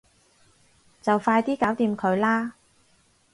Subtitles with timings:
[1.03, 2.55] 就快啲搞掂佢啦